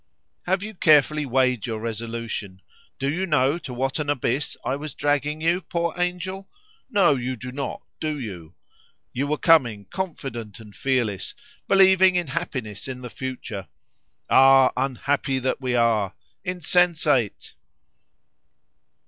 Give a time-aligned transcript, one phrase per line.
[0.47, 2.63] "Have you carefully weighed your resolution?
[2.97, 6.49] Do you know to what an abyss I was dragging you, poor angel?
[6.89, 8.55] No, you do not, do you?
[9.13, 11.35] You were coming confident and fearless,
[11.67, 13.67] believing in happiness in the future.
[14.27, 14.71] Ah!
[14.75, 17.53] unhappy that we are insensate!"